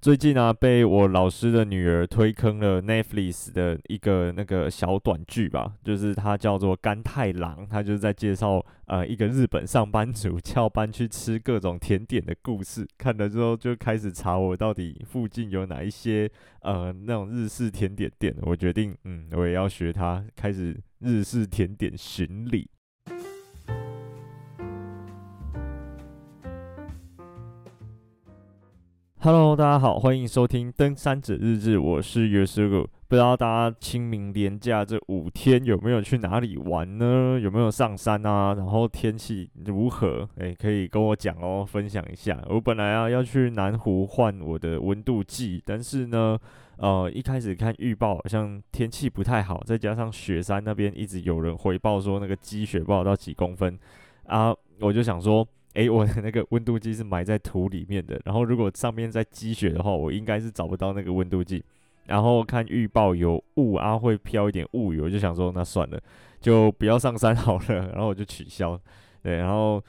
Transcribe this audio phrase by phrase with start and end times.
[0.00, 12.88] 最近啊，被我老师的女儿推坑了 Netflix 的一个那个小短剧吧，就是它叫做《甘太郎》，它就是在介绍呃一个日本上班族翘班去吃各种甜点的故事。
[12.96, 16.30] 看了之后就开始查我到底附近有哪一些
[16.62, 22.66] 呃那种日式甜点店，我决定嗯我也要学它，开始日式甜点巡礼。
[29.22, 32.88] Hello，大家好，欢迎收听《登山者日志》，我是约瑟古。
[33.06, 37.38] 不知道大家清明连假这五天有没有去哪里玩呢？
[37.38, 38.54] 有没有上山啊？
[38.54, 40.26] 然后天气如何？
[40.36, 42.42] 诶，可以跟我讲哦，分享一下。
[42.48, 46.38] 我本来啊要去南湖换我的温度计，但是呢，
[46.78, 53.78] 呃，一开始看预报好像天气不太好，再加上雪山那边一直有人回报说那个积雪不知道到几公分
[54.24, 54.50] 啊，
[54.80, 55.46] 我就想说。
[55.74, 61.62] 诶、我的那个温度计是埋在土里面的，然后如果上面在积雪的话，我应该是找不到那个温度计。
[62.06, 66.00] 然后看预报有雾啊，会飘一点雾雨，我就想说那算了，
[66.40, 67.90] 就不要上山好了。
[67.92, 68.76] 然后我就取消。
[69.22, 69.80] 对，然后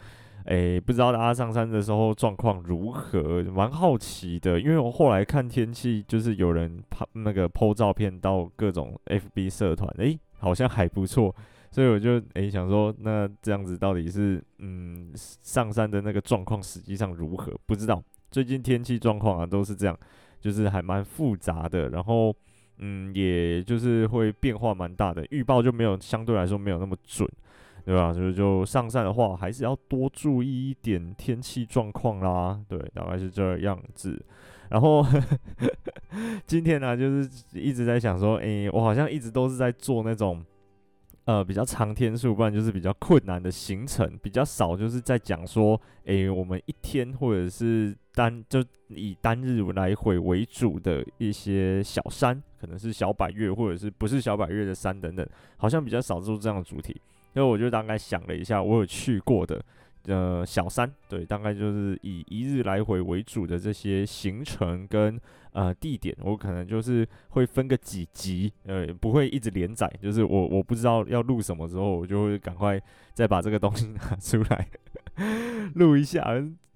[0.45, 11.35] 诶、不知道大家上山的时候状况如何，蛮好奇的，因为我后来看天气，就是有人拍那个 po 照片到各种 FB 社团，诶、好像还不错。
[11.71, 17.49] 所以我就诶、想说，那这样子到底是嗯上山的那个状况实际上如何？
[17.65, 18.03] 不知道。
[18.29, 19.97] 最近天气状况啊都是这样，
[20.41, 22.35] 就是还蛮复杂的，然后
[22.79, 27.25] 嗯也就是会变化蛮大的，预报就没有相对来说没有那么准，
[27.85, 28.13] 对吧？
[28.13, 32.59] 所以就上山的话还是要多注意一点天气状况啦。
[32.67, 34.21] 对，大概是这样子。
[34.69, 35.19] 然后呵
[35.59, 35.69] 呵
[36.45, 40.43] 今天呢、就是一直在想说，诶、我好像一直都是在做那种。
[41.25, 55.25] 呃，比较长天数，不然就是比较困难的行程，比较少，就是在讲说，诶、我们一天或者是单就以单日来回为主的一些小山，可能是小百岳或者是不是小百岳的山等等，
[55.57, 56.99] 好像比较少做这样的主题。
[57.33, 59.63] 因为我就大概想了一下，我有去过的。
[60.05, 65.19] 呃，小三对，大概就是以一日来回为主的这些行程跟
[65.53, 72.81] 呃地点，我可能就是会分个几集，呃，不会一直连载，就是我我不知道要录什么时候，我就会赶快
[73.13, 74.67] 再把这个东西 拿出来
[75.75, 76.23] 录一下。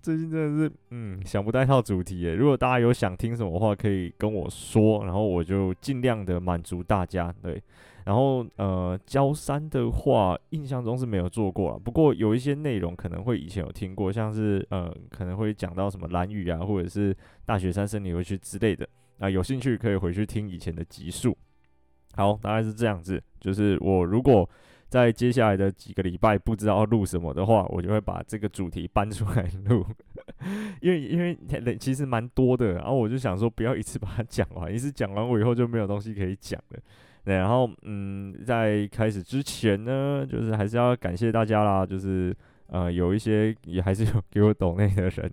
[0.05, 2.35] 最近真的是，嗯，想不到一套主题耶。
[2.35, 7.33] 如果大家有想听什么话，可以跟我说，然后我就尽量的满足大家。
[7.41, 7.59] 对。
[8.03, 11.79] 然后呃，焦山的话，印象中是没有做过了。
[11.79, 18.87] 不过有一些内容可能会以前有听过，像是呃，可能会讲到什么蓝雨啊，或者是大雪山森林游区之类的。
[19.17, 21.35] 啊、有兴趣可以回去听以前的集数。
[22.13, 23.19] 好，大概是这样子。
[23.39, 24.47] 就是我如果
[24.89, 29.85] 在接下来的几个礼拜不知道录什么的话，我就会把这个主题搬出来录。
[30.81, 31.37] 因为因为
[31.77, 36.79] 其实蛮多的，然后我就想说不要一次把它讲完，一次讲完我以后就没有东西可以讲了。
[37.23, 42.35] 然后嗯，在开始之前呢，就是还是要感谢大家啦，就是
[42.67, 45.31] 呃，有一些也还是有给我抖内的人，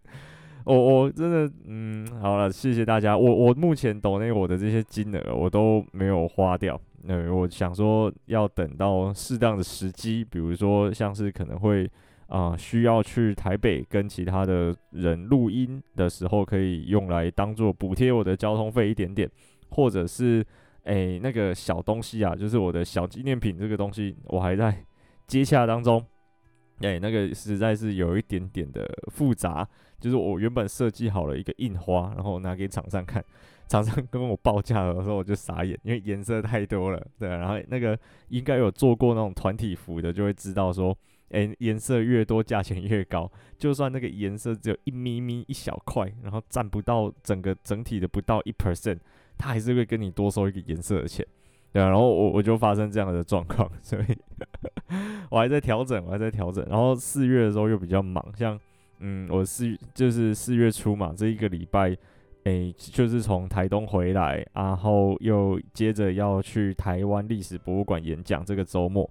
[0.65, 3.17] 我我真的嗯，好了，谢谢大家。
[3.17, 11.91] 我我目前抖内我的这些金额我都没有花掉，那我想说要等到适当的时机，比如说像是可能会
[12.29, 19.31] 啊、需要去台北跟其他的人录音的时候，可以用来当做补贴我的交通费一点点，
[19.71, 20.45] 或者是。
[20.85, 24.85] 哎、欸，那个小东西啊，就是我的小纪念品，这个东西我还在
[25.29, 26.05] 接洽当中。
[26.81, 29.65] 哎、那个实在是有一点点的复杂，
[30.01, 33.25] 就是我原本设计好了一个印花，然后拿给厂商看，
[33.73, 37.03] 厂商跟我报价的时候我就傻眼，因为颜色太多了。
[37.19, 40.97] 对，然后那个应该有做过那种团体服的，就会知道说，
[41.31, 48.99] 哎、欸，颜色越多价钱越高，就算那个颜色只有一咪咪一小块，然后占不到整个整体的不到一 percent。
[49.39, 51.27] 他还是会跟你多收一个颜色的钱，
[51.73, 54.05] 对啊，然后我我就发生这样的状况，所以
[55.31, 56.63] 我还在调整，我还在调整。
[56.69, 58.61] 然后四月的时候又比较忙，像
[58.99, 61.97] 嗯，我四就是四月初嘛，这一个礼拜，
[62.45, 69.09] 诶、就是从台东回来，然后又接着要去台湾历史博物馆演讲这个周末，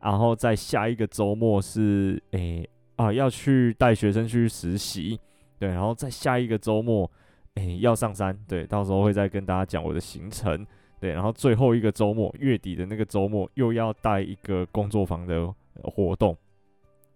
[0.00, 5.18] 然后在下一个周末是诶、啊要去带学生去实习，
[5.58, 7.10] 对，然后在下一个周末。
[7.56, 10.64] 诶、要上山，对，到时候会再跟大家讲我的行程，
[11.00, 15.52] 对，然后最后一个周末，月底的那个周末又要带一个工作坊的
[15.82, 16.34] 活动，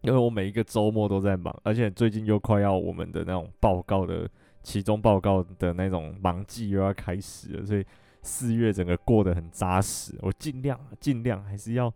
[0.03, 4.29] 因为我每一个周末都在忙，而且最近又快要我们的那种报告的
[4.65, 7.85] 期中报告的那种忙季又要开始了，所以
[8.23, 11.93] 四月整个过得很扎实，我尽量尽量还是要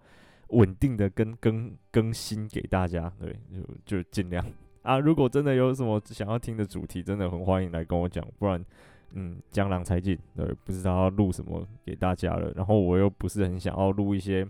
[0.51, 3.35] 稳定的更更更新给大家，对，
[3.87, 4.45] 就就尽量。
[4.83, 8.65] 啊，如果真的有什么想要听的主题，真的很欢迎来跟我讲，不然，
[9.13, 12.53] 嗯，江郎才尽，对，不知道要录什么给大家了。
[12.55, 14.47] 然后我又不是很想要录一些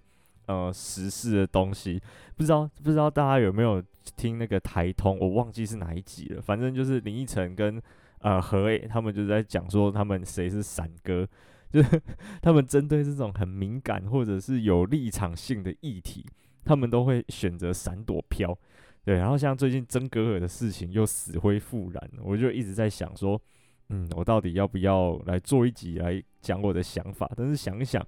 [0.47, 2.01] 呃时事的东西，
[2.37, 3.83] 不知道不知道大家有没有
[4.17, 6.43] 听那个台通，我忘记是哪一集了。
[6.43, 7.81] 反正就是林依晨跟
[8.21, 11.27] 呃何诶，他们就在讲说他们谁是闪哥，
[11.71, 12.03] 就是
[12.43, 16.27] 他们针对这种很敏感或者是有立场性的议题，
[16.65, 18.57] 他们都会选择闪躲飘。
[19.05, 23.41] 对，然后像最近曾格尔的事情又死灰复燃，我就一直在想说。
[23.91, 27.27] 嗯，我到底要不要来做一集来讲我的想法？
[27.35, 28.07] 但是想一想，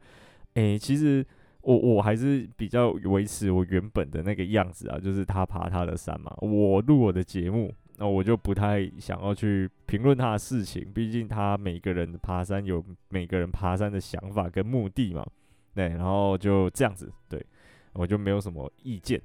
[0.52, 1.26] 诶、其实
[1.62, 15.22] 我我还是比较维持我原本的那个样子啊，就是他爬他的山嘛，我录我的节目，那我就不太想要去评论他的事情，毕竟他每个人爬山有每个人爬山的想法跟目的嘛，
[15.74, 17.44] 对，然后就这样子，对，
[17.92, 19.20] 我就没有什么意见。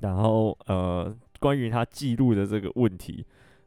[0.00, 3.24] 然后呃，关于他记录的这个问题。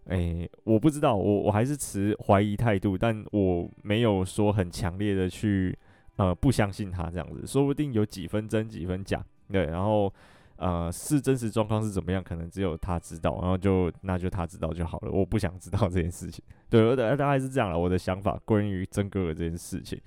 [0.09, 5.75] 诶、我不知道，我我还是持怀疑态度，但我没有说很强烈的去
[6.15, 10.13] 呃不相信他这样子，说不定有几分真几分假，对，然后
[10.57, 19.99] 呃是真实状况是怎么样，可能只有他知道，然后就那就他知道就好了，我不想知道这件事情，对，大大概是这样了，我的想法关于曾哥哥这件事情，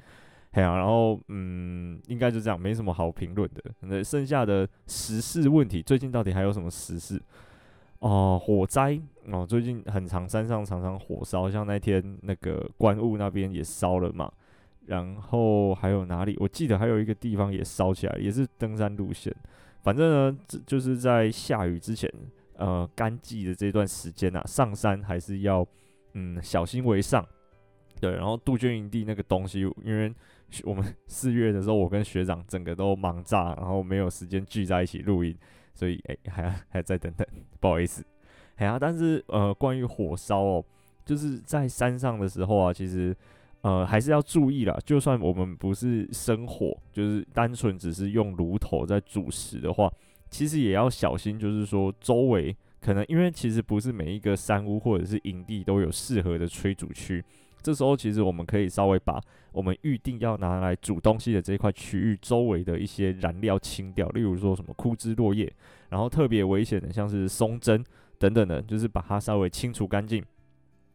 [0.53, 7.21] 嘿啊，然后嗯，应该就这样，没什么好评论的，那剩下的时事问题，最近到底还有什么时事？
[8.01, 14.33] 哦、火灾哦，最近很长山上常常火烧，像那天那个观雾那边也烧了嘛，
[14.87, 16.35] 然后还有哪里？
[16.41, 19.31] 我记得还有一个地方也烧起来，也是登山路线。
[19.83, 22.13] 反正呢，就是在下雨之前，
[22.57, 25.67] 呃，干季的这段时间啊，上山还是要
[26.15, 27.27] 嗯小心为上。
[28.01, 30.15] 对，然后杜鹃营地那个东西，因为
[30.65, 35.37] 我们 四月的时候，我跟学长整个都忙炸，然后没有时间聚在一起录音。
[35.73, 37.27] 所以，哎、还要还要再等等，
[37.59, 38.05] 不好意思，
[38.57, 40.65] 哎呀，但是呃，关于火烧哦，
[41.07, 43.17] 就是在山上的时候啊，其实
[43.63, 44.79] 呃还是要注意啦。
[44.85, 49.93] 就算我们不是生火，就是单纯只是用炉头在煮食的话，
[50.31, 57.23] 其实也要小心，就是说周围可能因为其实不是每一个山屋或者是营地都有适合的炊煮区。
[57.63, 59.21] 这时候其实我们可以稍微把
[59.53, 65.53] 我们预定要拿来煮东西的这块区域周围的一些燃料清掉，例如说什么枯枝落叶，
[65.91, 67.85] 然后特别危险的像是松针
[68.19, 70.25] 等等的，就是把它稍微清除干净。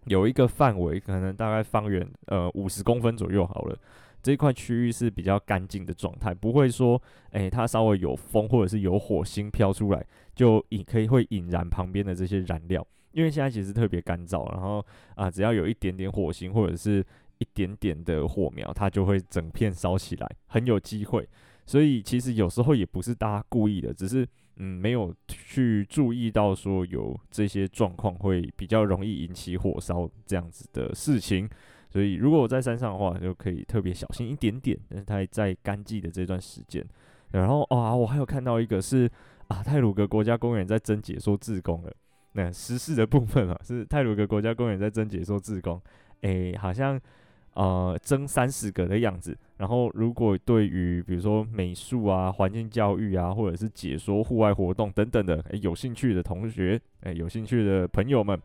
[0.05, 3.77] 有一个范围，可能大概方圆呃五十公分左右好了，
[4.21, 10.05] 这块区域是比较干净的状态，不会说诶它稍微有风或者是有火星飘出来，
[10.35, 12.85] 就引可以会引燃旁边的这些燃料。
[13.11, 14.85] 因为现在其实特别干燥，然后
[15.15, 17.05] 啊，只要有一点点火星或者是
[17.37, 21.27] 一点点的火苗，它就会整片烧起来，很有机会。
[21.65, 31.49] 所以其实有时候也不是大家故意的，只是嗯没有去注意到说有这些状况会比较容易引起火烧这样子的事情。
[31.89, 34.77] 所以如果我在山上的话，就可以特别小心一点点。
[34.89, 36.85] 但是它在干季的这段时间，
[37.31, 39.09] 然后啊，我还有看到一个是
[39.47, 41.93] 啊，泰鲁阁国家公园在征解说志工了。
[42.33, 45.81] 那时事的部分啊，是泰鲁阁国家公园在征解说志工，
[46.21, 46.99] 诶、好像
[47.53, 49.37] 呃征三十个的样子。
[49.57, 58.39] 然后如果对于比如说美术啊、环境教育啊，或者是解说户外活动等等的，诶、有兴趣的同学，诶、有兴趣的朋友们，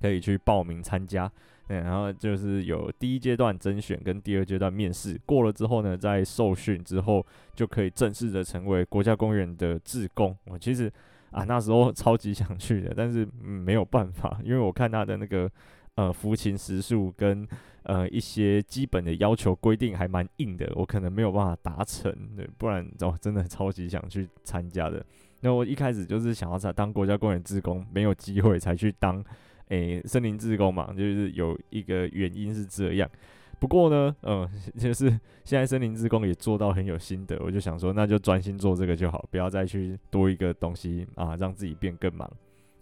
[0.00, 1.30] 可以去报名参加。
[1.68, 10.36] 嗯，然后就是有第一阶段甄选跟第二阶段面试，过了之后呢，在受训之后就可以正式的成为国家公园的志工。
[10.46, 10.92] 我其实。
[11.32, 15.50] 啊，那时候 超级想去的，但是没有办法，因为我看他的那个
[15.96, 17.46] 呃服勤时数跟
[17.82, 25.04] 呃一些基本的要求规定还蛮硬的，我可能没有办法达成，对，不然哦真的超级想去参加的。
[25.40, 29.22] 那我一开始就是想要在当国家公园志工，没有机会才去当
[29.68, 33.10] 诶、森林志工嘛，就是有一个原因是这样。
[33.58, 34.48] 不过呢，嗯，
[34.78, 35.08] 就是
[35.44, 42.30] 现在森林志工也做到很有心得，我就想说，那就专心做这个就好，不要再去多一个东西啊，让自己变更忙。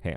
[0.01, 0.17] 嘿，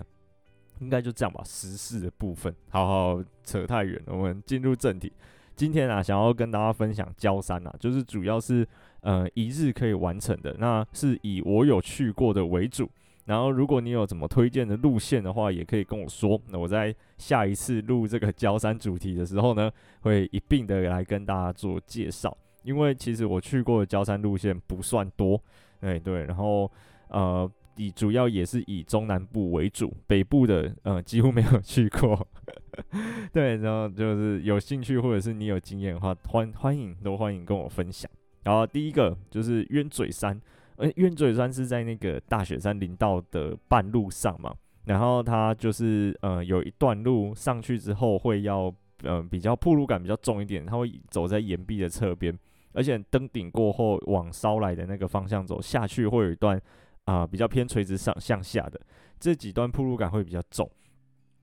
[0.80, 1.42] 应该就这样吧。
[1.44, 5.12] 时事的部分，好好扯太远了，我们进入正题。
[5.56, 8.68] 今天啊，想要跟大家分享焦山啊，就是主要是
[9.02, 12.90] 呃一日可以完成的，那是以我有去过的为主。
[13.26, 16.40] 然后，如果你有怎么推荐的路线的话，也可以跟我说。
[16.48, 19.70] 那我在下一次录这个焦山主题的时候呢，
[20.00, 22.38] 会一并的来跟大家做介绍。
[22.64, 25.38] 因为其实我去过的郊山路线不算多，
[25.82, 26.24] 对对。
[26.24, 26.72] 然后
[27.10, 32.28] 呃，以主要也是以中南部为主，北部的呃几乎没有去过。
[33.32, 38.10] 对，然后就是有兴趣或者是你有经验的话，欢欢迎都欢迎跟我分享。
[38.44, 40.40] 然后第一个就是鸢嘴山。
[40.78, 44.54] 呃，鸢嘴山是在那个大雪山林道的半路上嘛，
[44.86, 52.38] 然后它就是呃有一段路上去之后会要呃比较铺路感比较重一点，它会走在岩壁的侧边，
[52.74, 56.62] 而且登顶过后往烧来的那个方向走下去，会有一段
[57.08, 58.80] 啊、比较偏垂直上向下的
[59.20, 60.70] 这几段铺路感会比较重，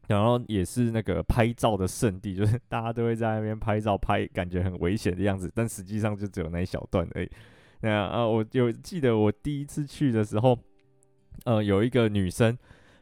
[0.06, 7.30] 然后也是那个拍照的圣地，就是大家都会在那边拍照拍，感觉很危险的样子，但实际上就只有那一小段而已。
[7.80, 10.58] 那啊，我有记得我第一次去的时候，
[11.44, 12.56] 呃，有一个女生。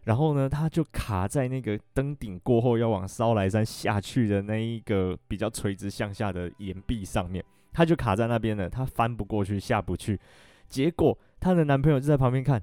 [0.05, 10.19] 然后呢，他就卡在那个登顶过后要往烧来山下去的那一个比较垂直向下的岩壁上面，他就卡在那边了，他翻不过去，下不去。
[10.67, 12.63] 结果她的男朋友就在旁边看，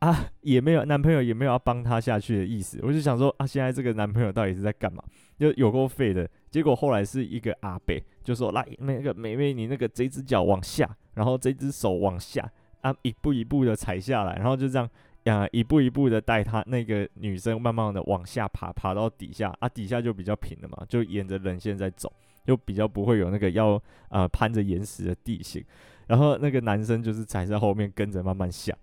[0.00, 2.78] 啊，也没有男朋友也没有要帮她下去的意思。
[2.82, 5.02] 我就想说，啊，现在这个男朋友到底是在干嘛？
[5.38, 6.28] 就有够废的。
[6.50, 12.46] 结果后来是一个阿伯就说：“来，那个妹妹，你那个这只脚往下，然后这只手往下，
[12.82, 14.88] 啊，一步一步的踩下来，然后就这样。”
[15.24, 22.10] 呀，一步一步的带她那个女生慢慢的往下爬，爬到底下啊，底下就比较平了嘛，就沿着人线在走，
[22.46, 25.62] 就比较不会有那个要呃攀着岩石的地形。
[26.10, 28.76] 然后那个男生就是踩在后面跟着慢慢下。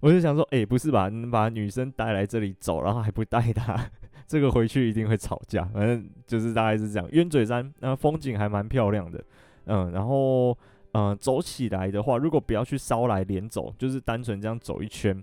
[0.00, 1.08] 我就想说，哎、不是吧？
[1.08, 3.76] 你把女生带来这里走，然后还不带她，
[4.28, 5.64] 这个回去一定会吵架。
[5.74, 7.08] 反正就是大概是这样。
[7.10, 9.20] 鸢嘴山那风景还蛮漂亮的，
[9.64, 10.56] 嗯，然后
[10.92, 15.20] 嗯走起来的话，如果不要去烧来连走，就是单纯这样走一圈。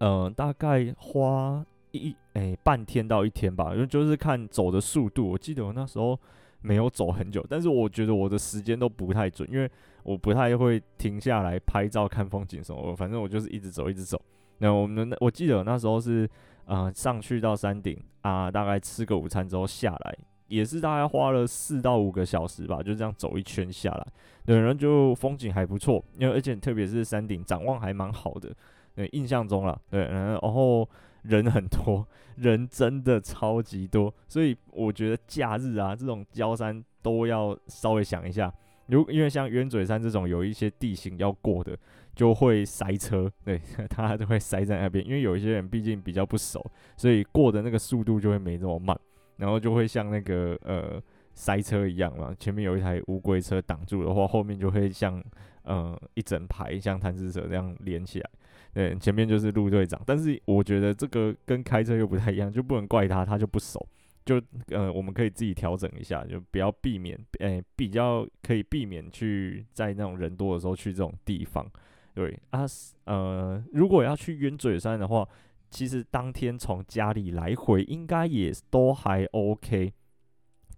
[0.00, 5.30] 嗯、大概花一诶、半天到一天吧，因为就是看走的速度。
[5.30, 6.18] 我记得我那时候
[6.60, 9.70] 没有走很久，但是我觉得我的时间都不太准，因为
[10.06, 12.94] 我不太会停下来拍照看风景什么。
[12.94, 14.20] 反正我就是一直走，一直走。
[14.58, 16.28] 那我们我记得那时候是
[16.64, 24.06] 呃上去到山顶啊，大概吃个午餐之后下来，也是大概花了四到五个小时吧，就这样走一圈下来。
[24.44, 28.54] 对，然后就风景还不错，因为而且特别是山顶展望还蛮好的。
[28.94, 30.88] 对，印象中了，对，然后
[31.22, 32.06] 人很多，
[32.38, 38.50] 人真的超级多，所以我觉得假日啊，这种郊山都要稍微想一下，
[38.88, 41.76] 如因为像冤嘴山这种有一些地形要过的，
[42.14, 46.64] 就会塞车，对， 他都会塞在那边，因为有一些人毕竟比较不熟，
[46.96, 48.98] 所以过的那个速度就会没那么慢，
[49.36, 51.02] 然后就会像那个呃
[51.34, 55.22] 塞车一样嘛，前面有一台乌龟车挡住的话，后面就会像
[55.64, 58.30] 呃一整排像贪吃蛇这样连起来。
[58.72, 63.86] 对，前面就是陆队长，但是我觉得这个跟开车又不太一样，就不能怪他，他就不熟，
[64.26, 71.64] 就呃，我们可以自己调整一下，就不要避免，诶、比较可以避免去在那种人多的时候去这种地方。
[72.12, 72.66] 对啊，
[73.04, 75.26] 呃，如果要去鸢嘴山的话，
[75.70, 79.92] 其实当天从家里来回应该也都还 OK，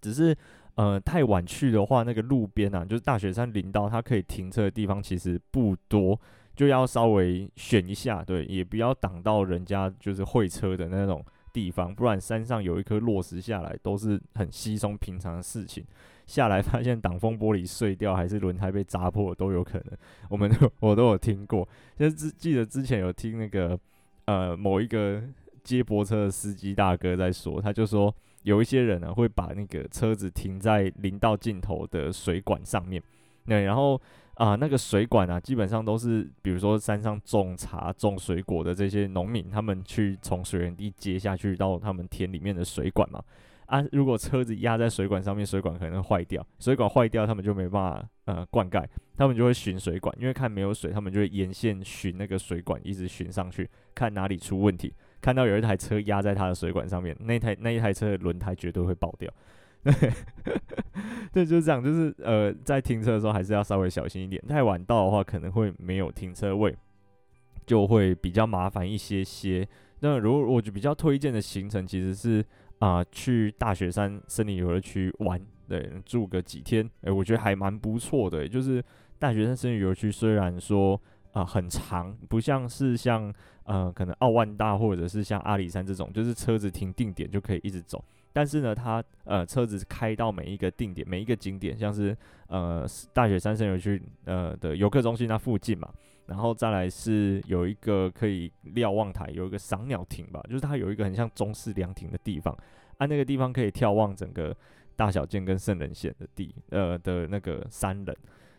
[0.00, 0.36] 只是
[0.74, 6.20] 呃太晚去的话，那个路边啊，就是大雪山林道，它可以停车的地方其实不多。
[6.54, 15.84] 就要稍微选一下，对，也不要挡到人家就是会车的那种地方，不然山上有一颗落石下来都是很稀松平常的事情。
[16.26, 19.96] 下来发现挡风玻璃碎掉，还是轮胎被砸破都有可能。
[20.28, 23.78] 我们都 我都有听过，就是记记得之前有听那个
[24.26, 25.22] 呃某一个
[25.64, 33.02] 接驳车的司机大哥在说，他就说有一些人呢会把那个车子停在林道尽头的水管上面，
[33.46, 34.00] 对，然后。
[34.38, 43.20] 啊，那个水管啊，基本上都是，比如说山上种茶、种水果的这些农民，他们去从水源地接下去到他们田里面的水管嘛。
[43.66, 59.28] 啊，如果车子压在水管上面，水管可能坏掉，水管坏掉，他们就没办法呃灌溉，他们就会寻水管，因为看没有水，他们就会沿线寻那个水管，一直寻上去，看哪里出问题，看到有一台车压在他的水管上面，那台那一台车的轮胎绝对会爆掉。
[61.32, 64.42] 对，就是这样，就是呃，在停车的时候还是要稍微小心一点。
[64.48, 66.74] 太晚到的话，可能会没有停车位，
[67.66, 69.66] 就会比较麻烦一些些。
[70.00, 72.44] 那如果我就比较推荐的行程，其实是
[72.80, 78.46] 啊、去大雪山森林游乐区玩，对，住个几天，诶、我觉得还蛮不错的。
[78.46, 78.82] 就是
[79.18, 81.00] 大雪山森林游乐区虽然说
[81.32, 83.32] 啊、很长，不像是像
[83.64, 88.02] 呃可能奥万大或者是像阿里山这种，就是车子停定点就可以一直走。
[88.32, 92.16] 但是呢，它呃车子开到每一个定点、每一个景点，像是
[92.48, 95.92] 呃大雪山森林游区呃的游客中心那附近嘛，
[96.26, 102.56] 然后再来是有一个可以瞭望台，有一个赏鸟亭吧，就是它有一个很像中式凉亭的地方，
[102.98, 104.56] 啊那个地方可以眺望整个
[104.94, 108.16] 大小剑跟圣人线的地呃的那个山人，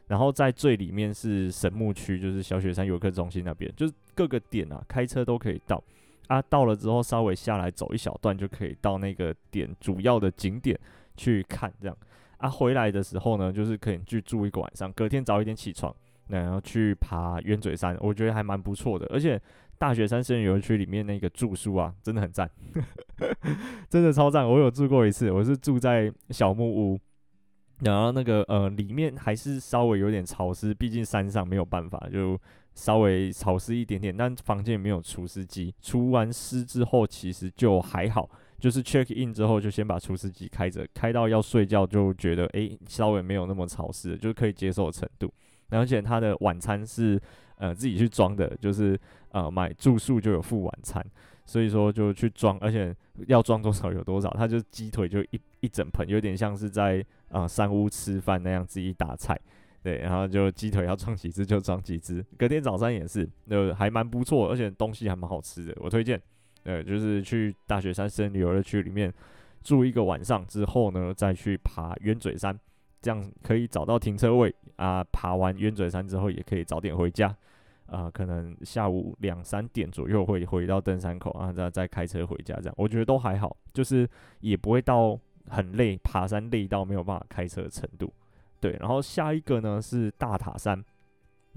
[0.07, 5.81] 然后在最里面是神木区，就是小雪山游客中心那边，就是各个点啊开车都可以到。
[6.29, 10.79] 啊，到了之后稍微下来走一小段就可以到那个点主要的景点
[11.17, 11.98] 去看，这样。
[12.38, 15.93] 啊，回来的时候呢，就是可以去住一个晚上，隔天早一点起床，
[16.27, 19.05] 然后去爬鸢嘴山，我觉得还蛮不错的。
[19.07, 19.41] 而且
[19.77, 22.50] 大雪山森林游乐区里面那个住宿啊，真的很赞，
[23.89, 24.48] 真的超赞。
[24.48, 27.00] 我有住过一次，我是住在小木屋，
[27.79, 32.39] 然后那个呃里面还是稍微有点潮湿，毕竟山上没有办法，就
[32.79, 34.15] 稍微潮湿一点点。
[34.15, 38.29] 但房间没有除湿机，除完湿之后其实就还好。
[38.59, 45.31] 就是 check in 之后就先把除湿机开着，开到要睡觉就觉得诶、稍微没有那么潮湿，就是可以接受的程度。
[45.69, 47.17] 而且他的晚餐是
[47.55, 51.01] 呃自己去装的，就是呃买住宿就有付晚餐，
[51.45, 52.93] 所以说就去装，而且
[53.27, 54.29] 要装多少有多少。
[54.31, 59.39] 他就鸡腿就一一整盆，有点像是在呃山屋吃饭那样自己打菜，
[59.81, 62.25] 对，然后就鸡腿要装几只就装几只。
[62.38, 66.21] 隔天早餐也是，就还蛮不错，而且东西还蛮好吃的，我推荐。
[66.63, 69.12] 呃，就是去大雪山森林游乐区里面
[69.63, 72.57] 住一个晚上之后呢，再去爬鸢嘴山，
[73.01, 75.01] 这样可以找到停车位啊。
[75.05, 77.33] 爬完鸢嘴山之后，也可以早点回家
[77.86, 78.12] 啊。
[78.12, 82.53] 可能下午两三点左右会回到登山口啊，再再开车回家。
[82.57, 84.07] 这样我觉得都还好，就是
[84.41, 85.17] 也不会到
[85.48, 88.13] 很累，爬山累到没有办法开车的程度。
[88.59, 90.83] 对，然后下一个呢是大塔山，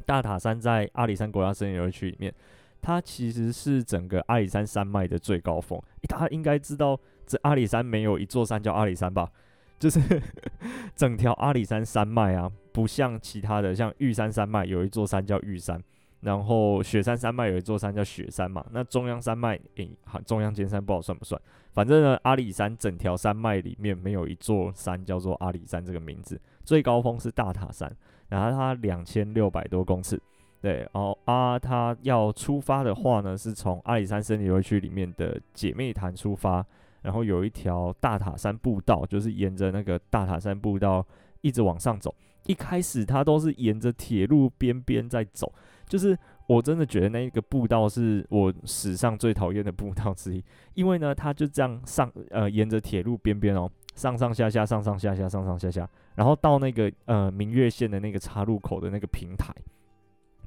[0.06, 2.32] 大塔山在阿里山国家森林游乐区里面。
[2.80, 9.30] 它其实是整个阿里山山脉的最高峰，大家应该知道，这阿里山没有一座山叫阿里山吧？
[9.78, 10.00] 就是
[10.96, 15.80] 整条阿里山山脉啊，不像其他的，像玉山山脉有一座山叫玉山，
[16.22, 18.66] 然后雪山山脉有一座山叫雪山嘛。
[18.72, 21.40] 那中央山脉，诶，好，中央尖山不好算不算？
[21.72, 27.90] 反正呢，阿里山整条山脉里面没有一座山叫做阿里山这个名字，最高峰是大塔山，
[28.28, 30.20] 然后它两千六百多公尺。
[30.60, 36.64] 对，然后啊，他要出发的话呢，是从阿里山森林游区里面的姐妹潭出发，
[37.02, 41.04] 然后有一条大塔山步道，就是沿着那个大塔山步道
[41.40, 42.14] 一直往上走。
[42.46, 45.52] 一开始他都是沿着铁路边边在走，
[45.88, 46.16] 就是
[46.46, 59.52] 我真的觉得那一个步道是我史上最讨厌的步道之一，因为呢，他就这样上呃沿着铁路边边哦，上上下下，上上下下，上上下下，然后到那个呃明月线的那个岔路口的那个平台。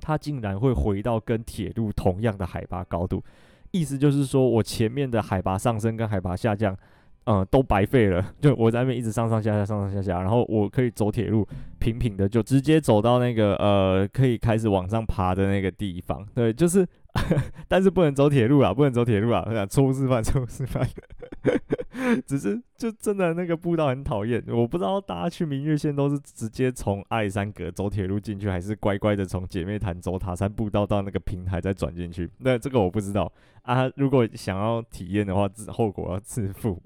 [0.02, 3.24] 它竟然会回到跟铁路同样的海拔高度，
[3.72, 6.78] 意思就是说我前面的海拔上升跟海拔下降，
[7.24, 8.24] 嗯，都白费了。
[8.40, 11.48] 就我在那边一直上上下下，上上下下，然后我可以走铁路，
[11.80, 16.24] 平平的就直接走到那个呃可以开始往上爬的那个地方。
[16.36, 16.86] 对，就是，
[17.68, 20.88] 但是不能走铁路啊，不能走铁路啊，我想初示范，初示范。
[22.28, 32.30] 只是就真的那个步道很讨厌，我不知道大家去明月线都是直接从阿里山阁走铁路进去，还是乖乖的从姐妹潭走塔山步道到那个平台再转进去。
[32.40, 33.32] 那这个我不知道
[33.64, 33.90] 啊。
[33.96, 36.82] 如果想要体验的话，后果要自负。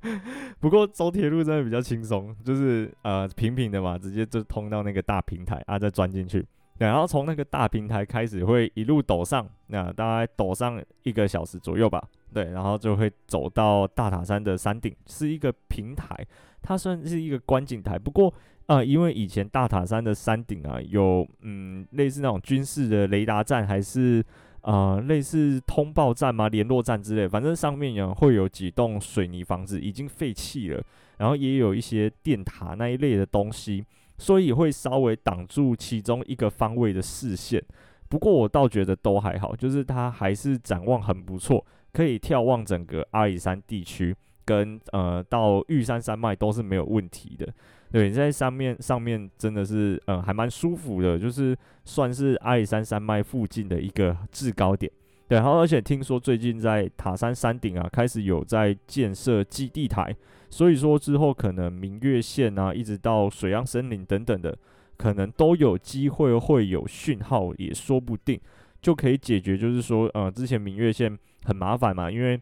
[0.60, 6.46] 不过走铁路真的比较轻松，就是呃平平的嘛，直接就通到那个大平台啊，再钻进去。
[6.86, 12.02] 然后从那个大平台开始会一路抖上，那大概抖上一个小时左右吧。
[12.32, 16.16] 对，然后就会走到大塔山的山顶，是一个平台，
[16.62, 17.98] 它算是一个观景台。
[17.98, 18.32] 不过，
[18.66, 24.24] 呃，因为以前大塔山的山顶啊，有嗯类似那种军事的雷达站，还是
[24.62, 30.82] 呃类似通报站嘛、联络站之类，反正上面有会有几栋水泥房子已经废弃了，
[31.18, 33.84] 然后也有一些电塔那一类的东西，
[34.22, 37.60] 所以会稍微挡住其中一个方位的视线。
[38.08, 41.66] 不过我倒觉得都还好，就是它还是展望很不错。
[41.92, 47.52] 可以眺望整个阿里山地区，跟呃到玉山山脉都是没有问题的。
[47.90, 54.90] 对，在上面上面真的是呃还蛮舒服的，就是算是阿里山山脉附近的一个制高点。
[55.26, 60.14] 对，然后而且听说最近在塔山山顶啊开始有在建设基地台，
[60.52, 64.56] 所以说之后可能明月线啊一直到水漾森林等等的，
[64.96, 68.38] 可能都有机会会有讯号，也说不定。
[68.82, 72.40] 就可以解决，就是说，呃，之前明月线很麻烦嘛，因为，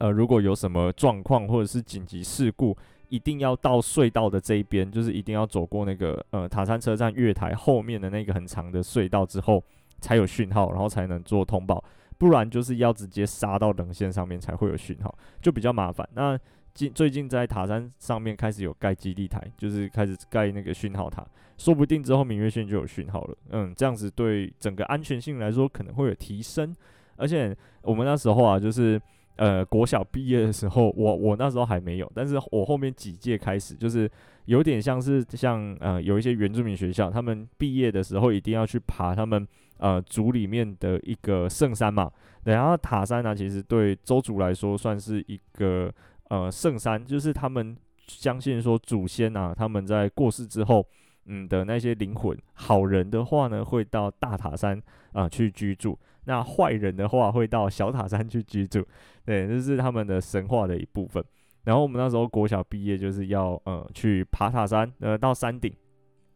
[0.00, 2.76] 呃，如果有什么状况或者是紧急事故，
[3.08, 9.64] 一定要到隧道的这一边，就是一定要走过那个呃塔山车站月台后面的那个很长的隧道之后，
[9.98, 11.82] 才有讯号，然后才能做通报，
[12.18, 16.06] 不然就是要直接杀到冷线上面才会有讯号，就比较麻烦。
[16.12, 16.38] 那
[16.74, 21.26] 近最近在塔山上面开始有盖基地台，就是开始盖那个讯号塔，
[21.58, 23.36] 说不定之后明月线就有讯号了。
[23.50, 26.74] 嗯，这样子对整个安全性来说可能会有提升。
[27.16, 29.00] 而且我们那时候啊，就是
[29.36, 34.10] 呃国小毕业的时候，我我那时候还没有，但是我后面几届开始，就是
[34.46, 42.10] 有点像是像呃有一些原住民学校，他们毕业的时候一定要去爬他们呃族里面的一个圣山嘛。
[42.44, 45.92] 然后塔山呢、其实对周族来说算是一个。
[46.32, 50.82] 呃，圣山就是他们相信说祖先啊，他们在过世之后，
[51.26, 55.98] 嗯的那些灵魂，好人的话呢，会到大塔山啊、去居住。
[56.24, 58.82] 那坏人的话会到小塔山去居住，
[59.26, 61.22] 对，这是他们的神话的一部分。
[61.64, 65.70] 然后我们那时候国小毕业就是要呃去爬塔山，呃到山顶，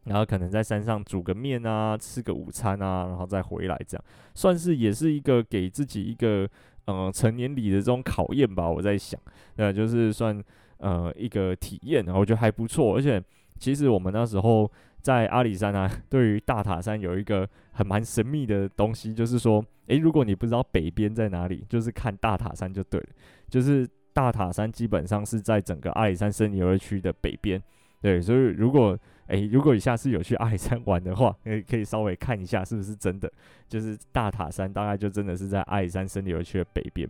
[0.04, 4.04] 然后可能在山上煮个面啊，吃个午餐啊，然后再回来，这样
[4.34, 6.46] 算是也是一个给自己一个
[6.86, 8.68] 呃成年礼的这种考验吧。
[8.68, 9.20] 我在想，
[9.56, 10.42] 呃就是算
[10.78, 12.96] 呃一个体验，然后我觉得还不错。
[12.96, 13.22] 而且
[13.58, 14.70] 其实我们那时候
[15.00, 23.08] 在阿里山啊， 对于大塔山有一个很蛮神秘的东西，就是说，诶，如果你不知道北边在哪里，就是看大塔山就对了，
[23.48, 23.88] 就是。
[24.16, 27.62] 大塔山基本上是在整个阿里山森林游乐区的北边，
[28.00, 33.30] 对，所以如果诶、如果你下次有去阿里山玩的话，可以可以稍微看一下是不是真的，
[33.68, 37.08] 就是大塔山大概就真的是在阿里山森林游区的北边。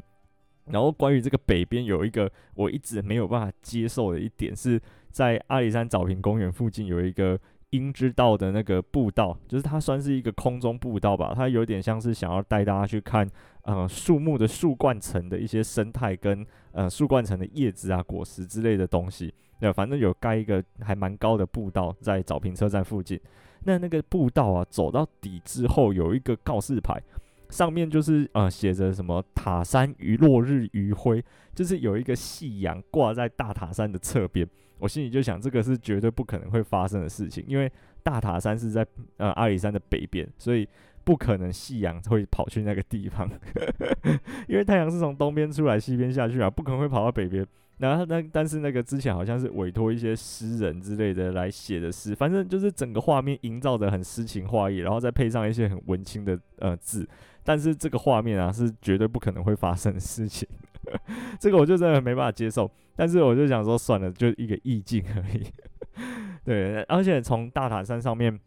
[0.66, 7.38] 然后关于这个北边有一个我一直没有办法接受的一点，是在阿里山藻坪公园附近有一个。
[7.70, 13.28] 鹰之道的那个步道，就是它算是一个空中步道吧，它有点像是想要带大家去看，
[13.62, 19.34] 呃，树木的树冠层的一些生态跟呃树冠层的叶子啊、果实之类的东西。
[19.60, 23.20] 那，反正有盖一个还蛮高的步道在藻坪车站附近。
[23.64, 27.02] 那那个步道啊，走到底之后有一个告示牌，
[27.48, 34.48] 上面就是呃写着什么塔山余落日余晖，就是有一个夕阳挂在大塔山的侧边。
[34.78, 37.70] 我心里就想，这个是绝对不可能会发生的事情，因为
[38.02, 40.68] 大塔山是在呃阿里山的北边，所以
[41.02, 43.28] 不可能夕阳会跑去那个地方，
[44.46, 47.44] 因为太阳是从东边出来，西边下去啊，不可能会跑到北边。
[47.78, 57.06] 然后那但是那个之前好像是委托一些诗人之类的来写的诗，反正就是整个画面营造得很诗情画意，然后再配上一些很文青的呃字，
[57.44, 60.48] 但是这个画面啊是绝对不可能会发生的事情。
[61.40, 65.44] 这个我就真的没办法接受，但是我就想说算了，就一个意境而已。
[66.44, 68.38] 对，而且从大塔山上面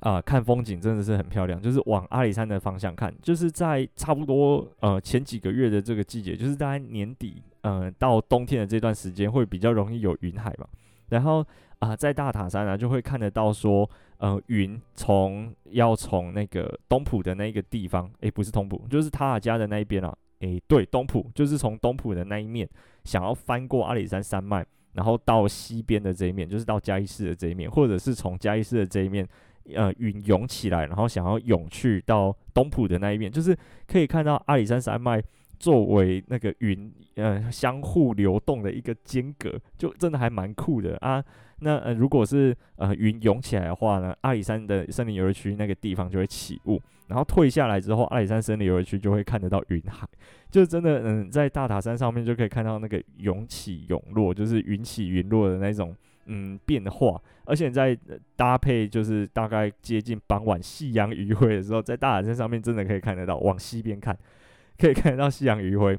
[0.00, 10.66] 啊、看风景真的是很漂亮，就是往阿里山的方向看，就是在差不多呃前几个月的这个季节，就是大概年底呃到冬天的这段时间会比较容易有云海嘛。
[11.08, 11.44] 然后
[11.80, 20.16] 啊、在大塔山啊就会看得到说呃云从要从那个东埔的那个地方，诶，不是东埔，就是塔尔加的那一边啊。
[20.40, 22.68] 诶、对，东埔就是从东埔的那一面，
[23.04, 29.26] 想要翻过阿里山山脉，然后到西边的这一面，就是到嘉义市的这一面，或者是从嘉义市的这一面，
[29.74, 35.22] 呃，云涌起来，然后想要涌去到东埔的那一面，就是可以看到阿里山山脉
[35.64, 41.24] 作为那个云，呃，相互流动的一个间隔，就真的还蛮酷的啊。
[41.60, 50.06] 那呃，如果是呃云涌起来的话呢，阿里山的森林游乐区那个地方就会起雾，然后退下来之后，阿里山森林游乐区就会看得到云海，
[50.50, 55.96] 就真的嗯，在大塔山上面就可以看到那个涌起涌落，就是云起云落的那种
[56.26, 57.96] 嗯变化，而且在
[58.36, 64.14] 搭配就是大概接近傍晚夕阳余晖的时候，在大塔山上面真的可以看得到，往西边看
[64.78, 65.94] 可以看得到夕阳余晖，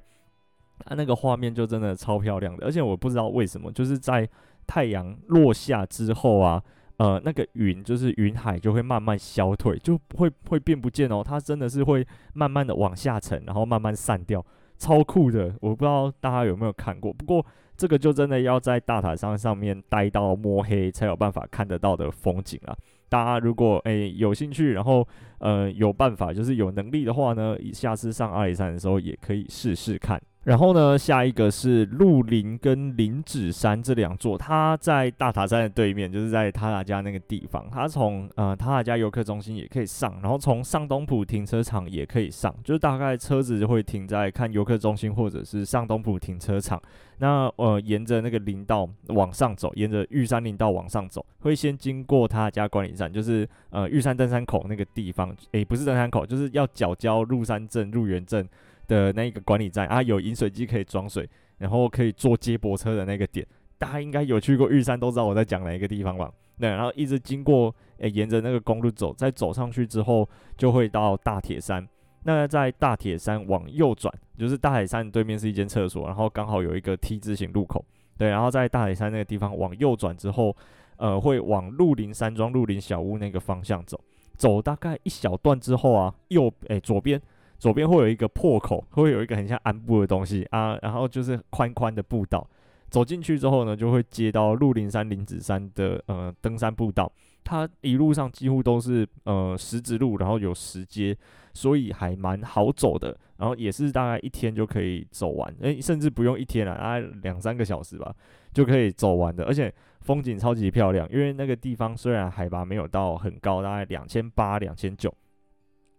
[0.86, 4.28] 啊，那个画面就真的超漂亮的，而且我不知道为什么，就是在
[4.68, 6.62] 太阳落下之后啊，
[6.98, 11.24] 呃，那个云就是云海就会慢慢消退，就会会变不见哦。
[11.24, 14.46] 它真的是会慢慢的往下沉，然后慢慢散掉，
[14.78, 15.54] 超酷的。
[15.62, 17.46] 我不知道大家有没有看过，不过
[17.78, 22.76] 这个就真的要在大塔山上面待到摸黑才有办法看得到的风景啊。
[23.10, 25.08] 大家如果诶、有兴趣，然后
[25.40, 30.22] 呃有办法，就是有能力的话呢，下次上阿里山的时候也可以试试看。
[30.46, 37.68] 然后呢，下一个是鹿林跟林子山这两座，它在大塔山的对面，就是在塔塔加那个地方。
[37.72, 46.80] 它从呃塔塔加游客中心也可以上，然后从上东埔停车场也可以上，就是大概车子就会停在看游客中心或者是上东埔停车场。
[47.18, 55.36] 那呃沿着那个林道往上走，沿着玉山林道往上走，会先经过塔塔加管理站，就是呃玉山登山口那个地方。
[55.54, 58.48] 诶，不是登山口，就是要缴交入山证、入园证。
[58.88, 63.46] 的那一个管理站啊，有饮水机可以装水，然后可以坐接驳车的那个点，
[63.78, 66.32] 大家应该有去过玉山，都知道我在讲哪一个地方吧？
[66.60, 71.86] 对，然后一直经过，诶、沿着那个公路走，再走上去之后，就会到大铁山。
[72.24, 77.84] 那在大铁山往右转，就是大铁山对面是一间厕所，然后刚好有一个 T 字形路口。
[78.18, 80.56] 对，然后在大铁山那个地方往右转之后，
[80.98, 84.00] 呃，会往鹿林山庄、鹿林小屋那个方向走，
[84.38, 87.22] 走大概一小段之后啊，右诶、左边。
[87.58, 92.48] 左边会有一个破口，会有一个很像鞍部的东西啊，然后就是宽宽的步道，
[92.90, 97.12] 走进去之后呢，就会接到鹿林山、林子山的呃登山步道。
[97.44, 101.16] 它一路上几乎都是呃石子路，然后有石阶，
[101.54, 103.16] 所以还蛮好走的。
[103.38, 108.12] 然后也是大概一天就可以走完，诶、甚至不用一天了，大概两三个小时吧
[108.52, 109.44] 就可以走完的。
[109.44, 115.14] 而且风景超级漂亮，因为那个地方虽然海拔没有到很高，大概两千八、两千九。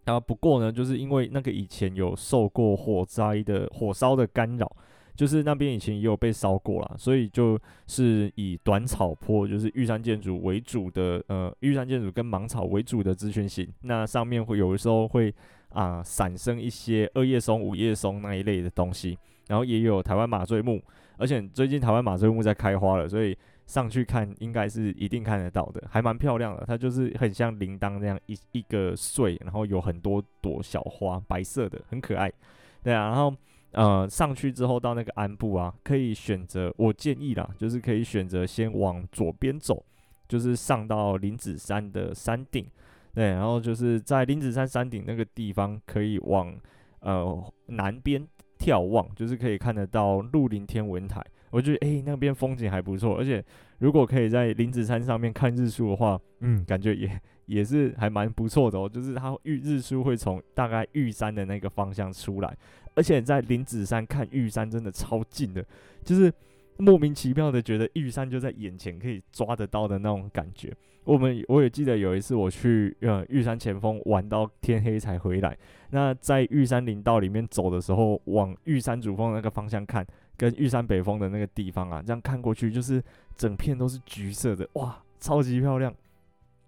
[0.07, 4.69] 啊，不过呢，就是因为那个以前有受过火灾的火烧的干扰。
[5.15, 13.67] 就是那边以前也有被烧过啦，所以就是以短草坡，就是玉山建筑为主的，呃，玉山建筑跟芒草为主的咨询型。
[13.81, 15.33] 那上面会有的时候会
[15.69, 19.17] 啊产生一些二叶松、五叶松那一类的东西，
[19.47, 20.79] 然后也有台湾马醉木，
[21.17, 23.35] 而且最近台湾马醉木在开花了，所以
[23.67, 26.65] 上去看应该是一定看得到的，还蛮漂亮的。
[26.65, 32.33] 它就是很像铃铛那样一一个穗，然后有很多朵小花，白色的，很可爱。
[32.81, 33.31] 对啊，然后。
[33.71, 39.85] 呃，上去之后到那个安部啊，可以选择，我建议啦，就是可以选择先往左边走，
[40.27, 42.65] 就是上到林子山的山顶，
[43.13, 46.57] 对，然后就是在林子山山顶那个地方，可以往
[47.01, 48.25] 呃南边
[48.57, 51.21] 眺望，就是可以看得到鹿林天文台。
[51.49, 53.43] 我觉得诶、那边风景还不错，而且
[53.79, 58.87] 如果可以在林子山上面看日出的话，嗯，感觉也也是还蛮不错的哦。
[58.87, 62.57] 就是它日日出会从大概玉山的那个方向出来。
[62.95, 65.63] 而且在林子山看玉山真的超近的，
[66.03, 66.33] 就是
[66.77, 70.73] 莫名其妙的觉得玉山就在眼前，可以抓得到的那种感觉。
[71.03, 75.57] 我们我也记得有一次我去呃玉山前锋玩到天黑才回来，
[75.91, 80.05] 那在玉山林道里面走的时候，往玉山主峰那个方向看，
[80.37, 83.03] 跟玉山北峰的那个地方啊，这样看过去就是
[83.35, 85.93] 整片都是橘色的，哇，超级漂亮。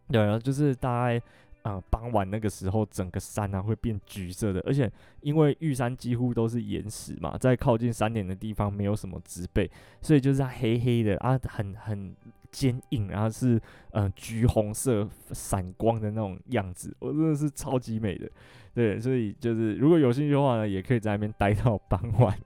[0.10, 1.22] 对，然后就是大概。
[1.62, 9.70] 啊，傍晚那个时候，整个山啊会变橘色的，而且因为玉山几乎都是岩石嘛，在靠近山顶的地方没有什么植被，
[10.02, 12.16] 所以就是它黑黑的啊，很很
[12.50, 18.32] 坚硬，然后是呃橘红色闪光的那种样子，我真的是超级美的。
[18.74, 22.40] 对，所以就是如果有兴趣的话呢，也可以在那边待到傍晚。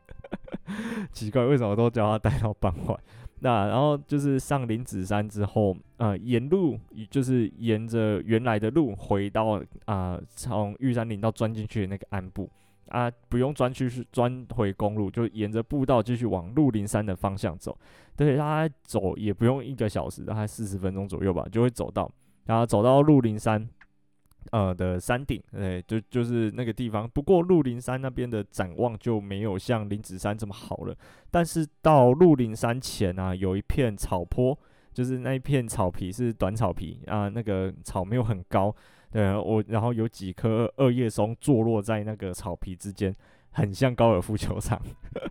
[1.11, 2.99] 奇怪，为什么都叫他待到傍晚？
[3.39, 12.49] 那然后就是上林子山之后，呃，沿路就是沿着原来的路回到啊，从、玉山林道钻进去的那个鞍部
[12.87, 17.77] 啊，不用钻去是钻回公路，就沿着步道继续往鹿林山的方向走。
[18.15, 22.09] 对，大概走也不用一个小时，大概四十分钟左右吧，就会走到。
[22.45, 23.67] 然后走到鹿林山。
[24.53, 27.09] 呃的山顶，对，就就是那个地方。
[27.09, 30.95] 不过鹿林山那边的展望就没有像林子山这么好了。
[31.31, 34.55] 但是到鹿林山前啊，有一片草坡，
[34.93, 38.73] 就是那一片草皮是短草皮啊，那个草没有很高。
[39.09, 43.11] 对，我然后有几棵二叶松坐落在那个草皮之间。
[43.53, 44.81] 很像高尔夫球场，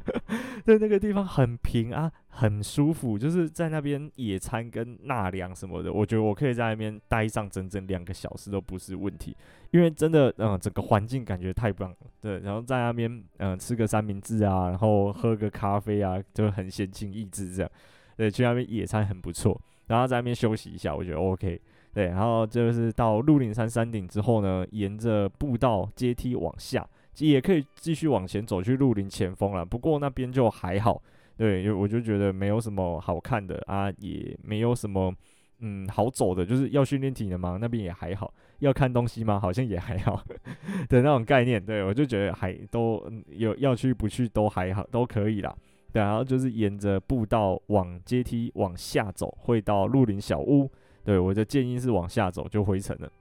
[0.65, 9.37] 对，那个地方很平啊，很舒服，就是在那边野餐跟纳凉什么的，我觉得我可以在那边待上整整两个小时都不是问题，
[9.73, 17.71] 因为真的，嗯，整个环境感觉太棒了，对，然后在那边，嗯，吃个三明治啊，然后喝个咖啡啊，就很闲情逸致这样，
[18.17, 21.61] 对，去那边野餐很不错，然后在那边休息一下，我觉得 OK，
[21.93, 26.89] 对，然后就是到鹿林山山顶之后呢，沿着步道阶梯往下。
[27.19, 31.01] 也可以继续往前走去鹿林前锋了，不过那边就还好，
[31.37, 35.15] 对，因为我就觉得没有什么好看的啊，也没有什么
[35.61, 39.39] 嗯好走的，就是要训练体能嘛，那边也还好，要看东西吗？
[39.39, 40.23] 好像也还好
[40.89, 45.55] 的那种概念，对，我就觉得还都有要去不去都还好，都可以啦，
[45.93, 50.71] 对，然后就是沿着步道往阶梯往下走，会到鹿林小屋，
[51.05, 53.13] 对，我的建议是往下走就回城了。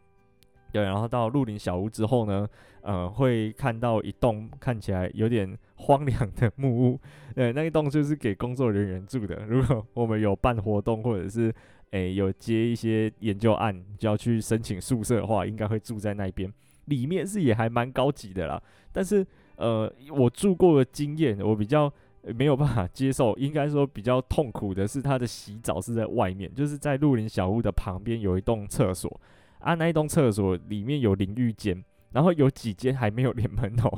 [0.71, 2.47] 对，然后到鹿林小屋之后呢，
[2.81, 6.99] 呃，会看到一栋看起来有点荒凉的木屋。
[7.35, 9.45] 对，那一栋就是给工作人员住的。
[9.47, 11.53] 如果我们有办活动或者是
[11.91, 16.51] 诶有接一些研究案，就要去申请宿舍的话，应该会住在那边。
[16.85, 18.61] 里面是也还蛮高级的啦。
[18.91, 19.25] 但是
[19.57, 21.91] 呃，我住过的经验，我比较
[22.23, 23.35] 没有办法接受。
[23.37, 29.21] 应该说比较痛苦的是，他的洗澡是在外面，就是在鹿林小屋的旁边有一栋厕所。
[29.61, 33.89] 啊，那一栋厕所里面有淋浴间，然后有几间还没有连门头。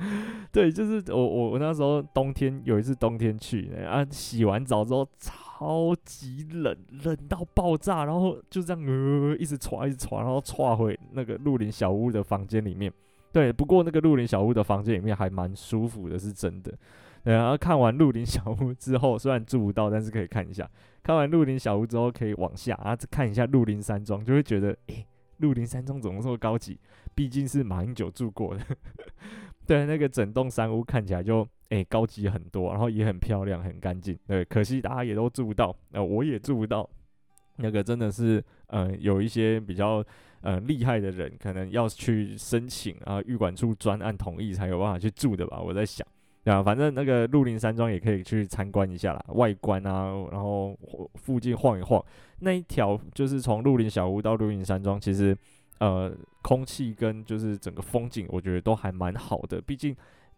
[0.52, 12.92] 对，就是我我我那时候冬天有一次冬天去，啊，洗完澡之后超级冷，冷到爆炸，然后就这样呃一直唰一直唰，然后唰回那个露林小屋的房间里面。
[13.32, 16.72] 对，不过那个露林小屋的房间里面还蛮舒服的，是真的。
[17.22, 20.68] 然后看完露林小屋之后，虽然住不到，但是可以看一下。
[21.02, 25.06] 看完鹿林小屋之后，可以往下啊，再看一下鹿林山庄，就会觉得，诶、欸，
[25.38, 26.78] 鹿林山庄怎么这么高级？
[27.14, 28.64] 毕竟是马英九住过的。
[29.66, 34.18] 对，那个整栋山屋看起来就，诶、高级很多，然后也很漂亮，很干净。
[34.26, 36.88] 对，可惜大家也都住不到，呃，我也住不到。
[37.56, 40.04] 那个真的是，呃，有一些比较，
[40.40, 45.60] 呃，厉害的人，可能要去申请啊，预管处专案同意才有办法去住的吧？
[45.60, 46.06] 我在想。
[46.42, 50.74] 对啊，反正那个鹿林山庄也可以去参观一下啦，外观啊，然后
[51.14, 52.02] 附近晃一晃。
[52.38, 55.36] 那一条就是从鹿林小屋到鹿林山庄，其实
[55.80, 59.60] 呃空气跟就是整个风景，我觉得都还蛮好的。
[59.60, 59.94] 毕竟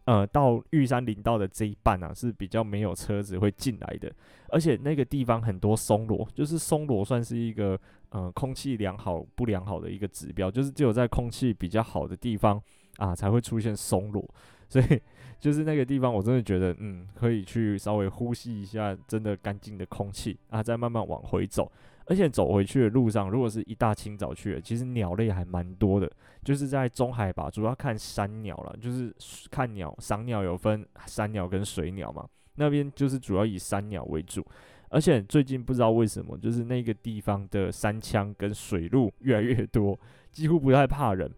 [0.07, 4.12] 呃到玉山林道的这一半啊是比较没有车子会进来的，
[4.49, 12.61] 而且那个地方很多松萝，就是松萝算是一个呃空气良好不良好的一个指标，就是只有在空气比较好的地方
[12.97, 14.29] 啊才会出现松萝，
[14.69, 15.01] 所以。
[15.42, 21.68] 就是那个地方，我真的觉得，嗯，可以去稍微呼吸一下真的干净的空气啊，再慢慢往回走。
[22.07, 26.09] 而且走回去的路上，如果是一大清早去的，其实鸟类还蛮多的。
[26.44, 29.12] 就是在中海拔，主要看山鸟了，就是
[29.50, 32.24] 看鸟，赏鸟有分山鸟跟水鸟嘛。
[32.55, 34.46] 那边就是主要以山鸟为主。
[34.90, 39.98] 而且最近不知道为什么，就是那个地方的山羌跟水鹿越来越多，
[40.31, 41.28] 几乎不太怕人。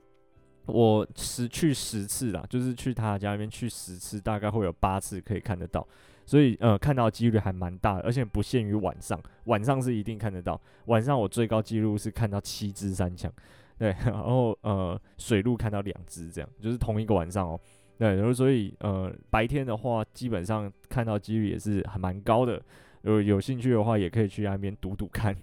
[0.66, 5.86] 我十去十次啦，就是去他家里面去十次，大概会有八次可以看得到，
[6.24, 10.58] 所以呃看到几率还蛮大，而且不限于晚上，晚上是一定看得到。
[10.86, 13.30] 晚上我最高纪录是看到七只三枪，
[13.78, 17.60] 对， 然后呃水路看到两只，这样就是同一个晚上哦，
[17.98, 22.62] 对，然后所以呃白天的话，基本上看到几率也是还蛮高的，
[23.02, 25.36] 有有兴趣的话也可以去那边赌赌看。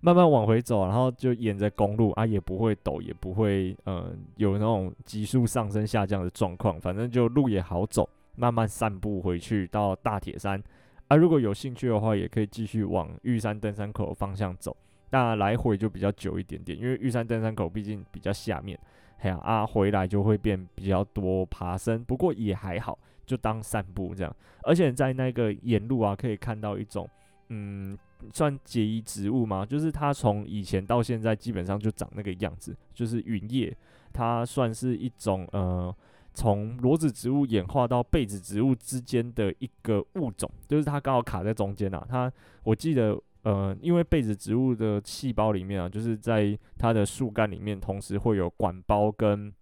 [0.00, 8.08] 慢慢往回走，然后就沿着公路啊，也不会抖，也不会呃有那种急速上升下降的状况，反正就路也好走。
[8.36, 10.60] 慢慢散步回去到大铁山
[11.06, 14.76] 啊，如果有兴趣的话，也可以继续往玉山登山口方向走。
[15.10, 18.76] 那来回就比较久一点点，因为玉山登山口毕竟比较下面，
[19.18, 24.36] 嘿呀啊，回来就会变比较多爬升，不过也还好，就当散步这样。
[24.64, 27.08] 而且在那个沿路啊，可以看到一种
[27.50, 27.96] 嗯。
[28.32, 29.64] 算结衣植物吗？
[29.64, 33.76] 就是它从以前到现在基本上就长那个样子，就是云叶，
[34.12, 35.94] 它算是一种呃，
[36.32, 42.06] 从裸子植物演化到被子植物之间的一个物种，就是它刚好卡在中间啊。
[42.08, 42.32] 它
[42.62, 49.52] 我记得呃，因为被子植物的细胞里面啊，就是在它的树干里面同时会有管胞跟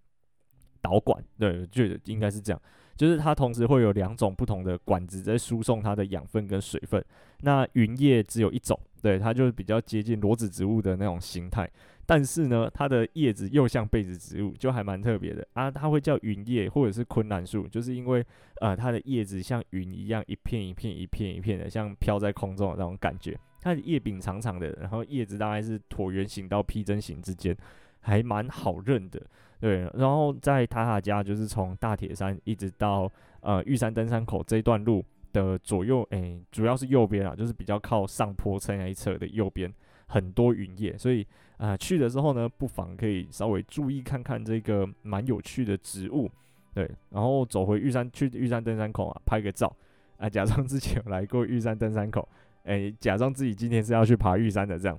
[0.80, 2.62] 导管，对，就应该是这样。
[2.96, 7.04] 就是它同时会有两种不同的管子在输送它的养分跟水分。
[7.40, 11.68] 那云叶只有一种，对，它就是比较接近裸子植物的那种形态。
[12.04, 15.70] 但是呢，它的叶子又像被子植物，就还蛮特别的啊。
[15.70, 18.24] 它会叫云叶或者是昆兰树，就是因为
[18.60, 23.38] 呃它的叶子像云一样，一片一片一片一片的，像飘在空中的那种感觉。
[23.60, 27.56] 它的叶柄长长的，然后叶子大概是椭圆形到披针形之间，
[28.02, 29.20] 还蛮好认的。
[29.58, 33.10] 对，然后在塔塔家就是从大铁山一直到
[33.40, 39.72] 呃玉山登山口这一段路的左右，诶，主要是右边啊，就是比较靠上坡侧那一侧的右边
[40.08, 41.22] 很多云叶，所以
[41.58, 46.28] 啊、呃、去的时候呢，不妨可以稍微注意看看这个蛮有趣的植物。
[46.74, 49.72] 对，然后走回玉山去玉山登山口啊，拍个照
[50.16, 52.28] 啊，假装自己有来过玉山登山口，
[52.64, 54.98] 诶，假装自己今天是要去爬玉山的这样。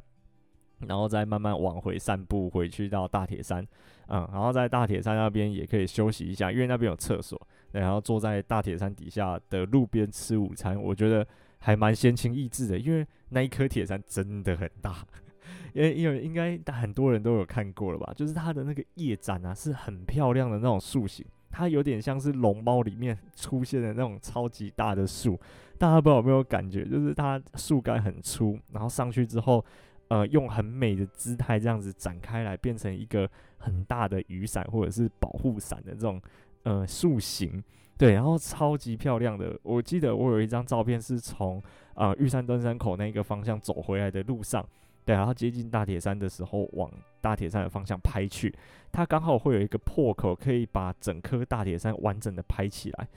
[0.87, 3.65] 然后再慢慢往回散步回去到大铁山，
[4.07, 7.39] 嗯，然后在大铁山那边也可以休息一下，因为那边有厕所。
[7.71, 11.25] 然后坐在大铁山底下的路边吃午餐，我觉得
[11.57, 14.97] 还蛮闲情逸致的，因为那一颗铁山真的很大。
[15.73, 18.13] 因为因为应该很多人都有看过了吧？
[18.15, 25.39] 就是它的那个叶展啊，是很漂亮的那种树形，它有点像是龙猫里面 出现的那种超级大的树。
[25.79, 26.85] 大家不知道有没有感觉？
[26.85, 29.65] 就是它树干很粗，然后上去之后。
[30.13, 36.21] 呃，用很美的姿态这样子展开来，变成一个很大的雨伞或者是保护伞的这种
[36.65, 37.63] 呃塑形，
[37.97, 39.59] 对，然后超级漂亮的。
[39.63, 41.59] 我记得我有一张照片是从
[41.95, 44.63] 呃玉山登山口那个方向走回来的路上，
[45.03, 48.53] 对，然后接近大铁山的时候往大铁山的方向拍去，
[48.91, 53.07] 它刚好会有一个破口，可以把整颗大铁山完整的拍起来。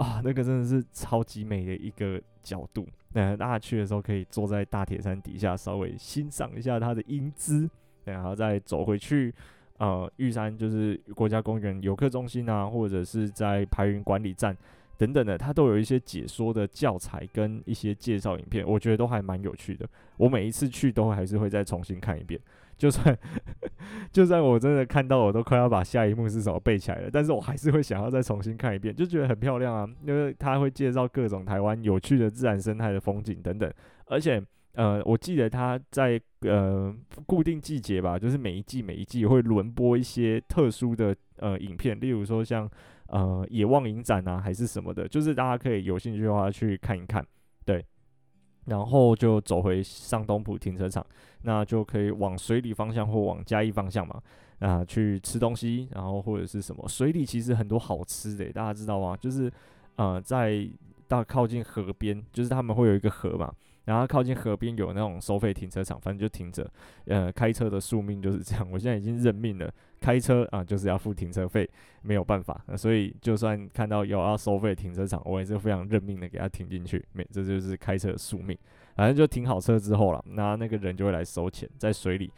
[0.00, 2.86] 啊，那个真的是超级美的一个角度。
[3.12, 7.68] 那大家去的时候可以坐在大铁山底下，稍微欣赏一下它的英姿，
[8.04, 9.32] 然后再走回去。
[9.78, 14.56] 呃，玉山就是国家公园游客中心啊，或者是在排云管理站
[14.96, 19.88] 等等的，它都有一些解说的教材跟一些介绍影片，我觉得都还蛮有趣的。
[20.16, 22.40] 我每一次去都还是会再重新看一遍。
[22.80, 23.16] 就算
[24.10, 33.70] 就算我真的看到，我都快要把下一幕是什么背起来了，但是我还是会想要再重新看一遍，就觉得很漂亮啊，因为他会介绍各种台湾有趣的自然生态的风景等等，
[34.06, 36.94] 而且呃，我记得他在呃
[37.26, 42.70] 固定季节吧，就是每一季每一季会轮播一些特殊的呃影片，例如说像
[43.08, 47.22] 呃野望影展啊，还是什么的，就是大家可以有兴趣的话去看一看，
[48.66, 51.04] 然后就走回上东埔停车场，
[51.42, 54.22] 那就可以往水里方向或往嘉义方向嘛，
[54.58, 59.16] 啊，去吃东西，然后或者是什么水里其实很多好吃的，大家知道吗？
[59.16, 59.50] 就是
[59.96, 60.68] 呃，在
[61.08, 63.52] 到靠近河边，就是他们会有一个河嘛，
[63.84, 66.70] 然后靠近河边有那种收费停车场，反正就停着。
[67.06, 71.68] 呃，开车的宿命就是这样， 我现在已经认命了，开车啊就是要付停车费，
[72.02, 72.62] 没有办法。
[72.76, 77.04] 所以就算看到有要收费停车场，我也是非常认命的给他停进去。
[77.12, 78.56] 没，这就是开车的宿命。
[78.96, 82.30] 反正就停好车之后了，那那个人就会来收钱，在水里。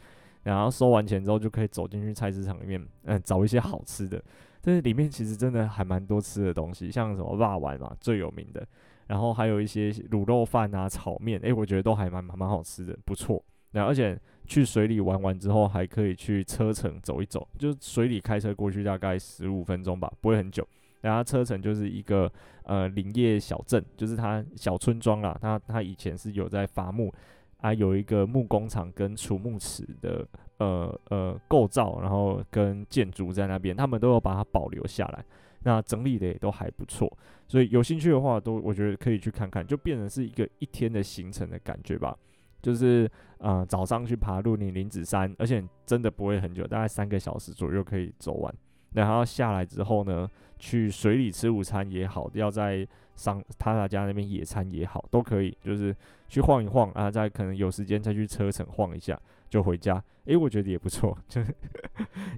[0.43, 4.21] 然后收完钱之后，就可以走进去菜市场里面，嗯，找一些好吃的。
[4.61, 8.65] 但是里面其实真的还蛮多吃的东西，像什么辣丸嘛，最有名的。
[9.07, 13.43] 然后还有一些卤肉饭啊、炒面，诶，我觉得都还蛮蛮蛮好吃的，不错。
[13.71, 20.67] 然后而且去水里玩完之后，还可以去车城走一走，就水里开车过去大概十五分钟吧，不会很久。
[21.01, 22.31] 然后车城就是一个
[22.63, 25.37] 呃林业小镇，就是它小村庄啦。
[25.41, 27.13] 它它以前是有在伐木。
[27.59, 30.27] 还有一个木工厂跟储木池的
[30.57, 35.23] 呃呃构造，然后跟建筑在那边，他们都有把它保留下来，
[35.63, 37.11] 那整理的也都还不错，
[37.47, 42.17] 所以有兴趣的话，都我觉得可以去看看，就变成是一个一天的行程的感觉吧。
[42.61, 43.09] 就是
[43.39, 48.53] 呃早上去爬鹿林林子山，而且真的不会很久，大概三个小时左右可以走完。
[48.93, 55.95] 然后下来之后呢，去水里吃午餐也好，要在上他那家那边野餐也好，都可以，就是。
[56.29, 59.15] 去晃一晃啊，再可能有时间再去车城晃一下
[59.53, 60.03] 就回家。
[60.25, 61.53] 诶、我觉得也不错， 就是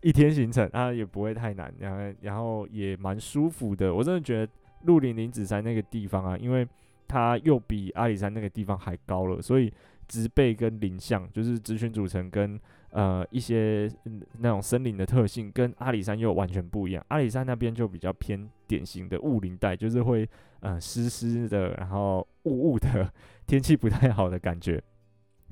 [0.02, 3.94] 一天行程啊，也不会太难，然后然后也蛮舒服的。
[3.94, 4.52] 我真的觉得
[4.84, 6.68] 鹿林林子山那个地方啊，因为
[7.08, 9.72] 它又比阿里山那个地方还高了，所以
[10.10, 12.60] 植被跟林相就是植群组成跟
[12.90, 13.90] 呃一些、
[14.40, 17.06] 那种森林的特性，跟阿里山又完全不一样。
[17.08, 20.28] 阿里山那边就比较偏典型的雾林带，就是会
[20.60, 23.10] 呃湿湿的，然后雾雾的。
[23.46, 24.82] 天气不太好的感觉，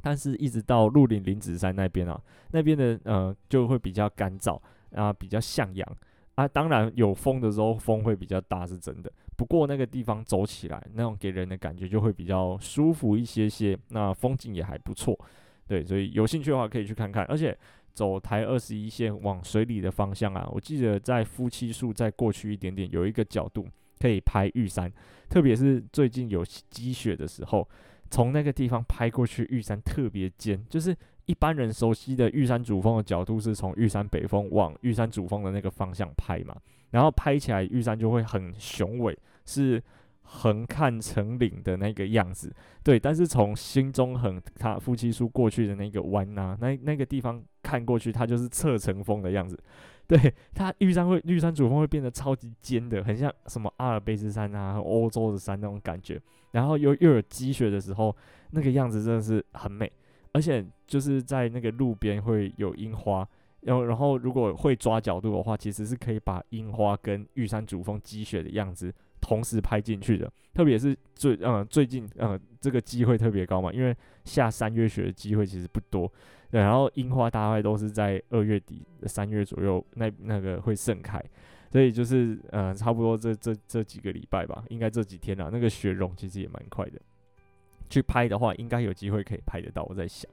[0.03, 5.97] 但是一直到鹿林林子山那边啊，那边的呃就会比较干燥啊，比较向阳
[6.35, 6.45] 啊。
[6.45, 9.09] 当然有风的时候，风会比较大，是真的。
[9.37, 15.17] 不过那个地方走起来，那种给人的感觉就会比较舒服一些些，那风景也还不错。
[15.65, 17.23] 对，所以有兴趣的话可以去看看。
[17.25, 17.57] 而且
[17.93, 23.65] 走台二十一线往水里的方向啊，我记得在夫妻树再过去一点点，有一个角度。
[23.99, 24.91] 可以拍玉山，
[25.29, 27.65] 特别是最近有积雪的时候，
[28.13, 30.63] 从那个地方拍过去，玉山特别尖。
[30.69, 30.95] 就是
[31.25, 36.55] 一般人熟悉的玉山主峰的角度是从玉山北峰往玉山主峰的那个方向拍嘛，
[36.91, 39.81] 然后拍起来玉山就会很雄伟，是
[40.21, 42.53] 横看成岭的那个样子。
[42.83, 49.59] 对，但是从新中横它夫妻树过去的那个弯啊，那那个地方看过去，它就是侧成峰的样子。
[50.07, 56.21] 对，它玉山会玉山主峰会变得超级尖的，很像什么阿尔卑斯山啊、欧洲的山那种感觉。
[56.51, 58.15] 然后又又有积雪的时候，
[58.51, 59.91] 那个样子真的是很美。
[60.33, 63.27] 而且就是在那个路边会有樱花，
[63.61, 70.31] 然后然后如果会抓角度的话，其实是可以把樱花跟玉山主峰积雪的样子同时拍进去的。
[70.53, 73.93] 特别是最嗯最近嗯这个机会特别高嘛，因为
[74.23, 76.09] 下三月雪的机会其实不多。
[76.49, 81.21] 对，然后樱花大概都是在二月底、三月左右，那那个会盛开，
[81.69, 87.01] 所以就是呃，差不多这这这几个礼拜吧，应该这几天啊，那个雪融其实也蛮快的。
[87.89, 89.83] 去拍的话，应该有机会可以拍得到。
[89.89, 90.31] 我在想，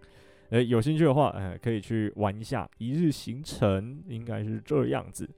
[0.51, 5.29] 呃，有兴趣的话，呃，可以去玩一下一日行程，应该是这样子。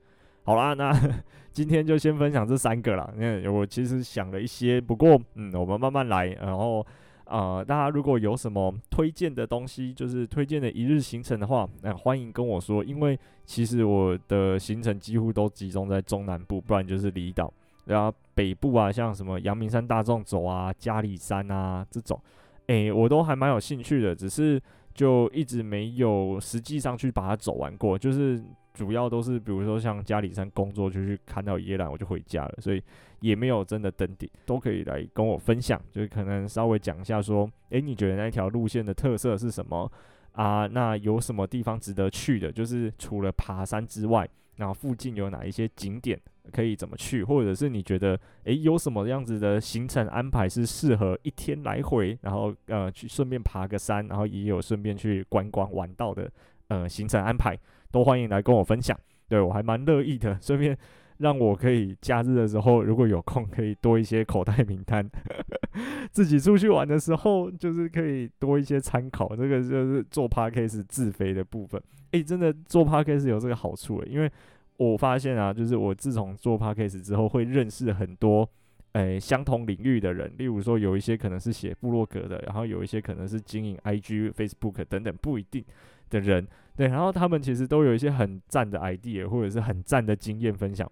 [0.45, 0.93] 好啦，那
[1.53, 3.13] 今天就先分享这三个啦。
[3.17, 6.85] 那我其实想了一些，不过嗯，我们慢慢来，然后。
[7.25, 12.85] 呃，大家如果有什么推荐的东西，就是推荐的一日行程的话，那、欢迎跟我说。
[12.85, 17.51] 因为其实我的行程几乎都集中在中南部，不然就是离岛。
[17.87, 22.21] 然后北部啊，像什么阳明山大众走啊、嘉里山啊这种，
[22.67, 24.61] 诶，我都还蛮有兴趣的，只是
[24.93, 28.43] 就一直没有实际上去把它走完过，就是。
[28.73, 32.83] 主要都是比如说像嘉里山工作，就去看到野榄我就回家了，所以
[33.21, 39.91] 也没有真的登顶，都可以来跟我分享，就是可能稍微讲一下说，诶，你觉得那条路线的特色是什么
[40.33, 40.67] 啊？
[40.67, 42.51] 那有什么地方值得去的？
[42.51, 46.19] 就是除了爬山之外，然后附近有哪一些景点
[46.51, 47.23] 可以怎么去？
[47.23, 56.31] 或者是你觉得，诶，有什么样子的行程安排是适合一天来回，然后呃去顺便爬个山，然后也有顺便去观光玩到的
[56.69, 57.57] 呃行程安排？
[57.93, 60.77] 都欢迎来跟我分享，对，我还蛮乐意的，顺便
[61.19, 65.09] 让我可以假日的时候如果有空，可以多一些口袋名单，
[66.11, 69.37] 自己出去玩的时候就是可以多一些参考。
[69.37, 71.81] 这个就是做 Podcast 自肥的部分。
[72.11, 74.29] 诶，真的做 Podcast 有这个好处诶，因为
[74.79, 78.49] 我发现啊，就是我自从做 Podcast 之后，会认识很多
[78.93, 85.65] 诶相同领域的人，例如说有一些可能是写部落格的，然后有一些可能是经营 IG、Facebook 等等，不一定
[86.11, 86.47] 的人。
[86.77, 90.91] 对，然后他们其实都有一些很赞的 idea，或者是很赞的经验分享，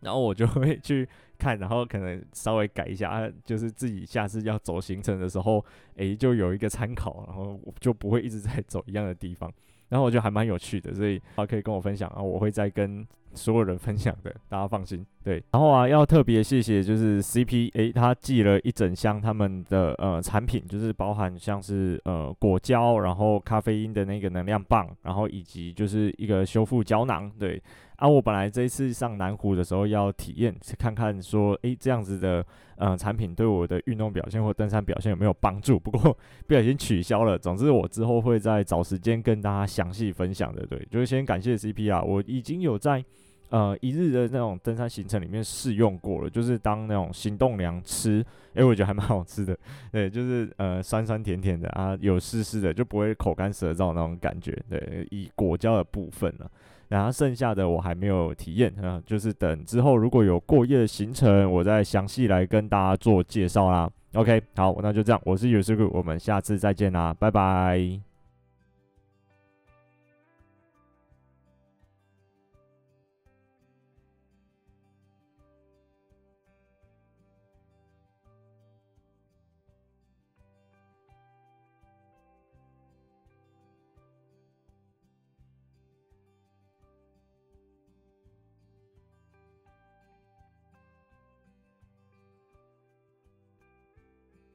[0.00, 5.64] 然后我就会 去看，然后可能稍微改一下，就是自己下次要走行程的时候，
[5.96, 9.52] 诶，就有一个参考，然后就不会一直在走一样的地方。
[9.88, 15.04] 然后我觉得还蛮有趣的，所以啊可以跟我分享啊，我会再跟所有人分享的，大家放心。
[15.22, 27.62] 对，然后啊要特别谢谢就是 CP，诶，他寄了一整箱他们的呃产品，就是包含像是呃果胶，然后咖啡因的那个能量棒，然后以及就是一个修复胶囊，对。
[27.98, 32.46] 啊，我本来这一次上南湖的时候要体验，看看说，诶，这样子的，
[32.76, 35.76] 呃，产品对我的运动表现或登山表现有没有帮助？
[35.76, 37.36] 不过 不小心取消了。
[37.36, 40.64] 总之，我之后会再找时间跟大家详细分享的。
[40.64, 43.04] 对，就是先感谢 CP 啊，我已经有在
[43.48, 48.24] 呃一日的那种登山行程里面试用过了，就是当那种行动粮吃，
[48.54, 49.58] 诶，我觉得还蛮好吃的。
[49.90, 54.56] 对，就是呃酸酸甜甜的啊，有湿湿的，就不会口干舌燥那种感觉。
[54.70, 56.48] 对，以果胶的部分了。
[56.88, 63.88] 然后剩下的我还没有体验，啊，就是等之后如果有过夜的行程，我再详细来跟大家做介绍啦。
[64.14, 68.07] OK，好，那就这样，我是尤师傅，我们下次再见啦，拜拜。